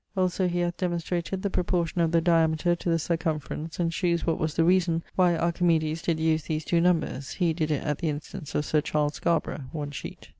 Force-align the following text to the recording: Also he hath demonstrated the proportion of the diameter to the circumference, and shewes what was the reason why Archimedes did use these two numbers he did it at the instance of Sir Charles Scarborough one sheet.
Also 0.17 0.47
he 0.47 0.61
hath 0.61 0.77
demonstrated 0.77 1.43
the 1.43 1.51
proportion 1.51 2.01
of 2.01 2.11
the 2.11 2.21
diameter 2.21 2.75
to 2.75 2.89
the 2.89 2.97
circumference, 2.97 3.79
and 3.79 3.93
shewes 3.93 4.25
what 4.25 4.39
was 4.39 4.55
the 4.55 4.63
reason 4.63 5.03
why 5.15 5.37
Archimedes 5.37 6.01
did 6.01 6.19
use 6.19 6.41
these 6.45 6.65
two 6.65 6.81
numbers 6.81 7.33
he 7.33 7.53
did 7.53 7.69
it 7.69 7.83
at 7.83 7.99
the 7.99 8.09
instance 8.09 8.55
of 8.55 8.65
Sir 8.65 8.81
Charles 8.81 9.13
Scarborough 9.13 9.65
one 9.71 9.91
sheet. 9.91 10.29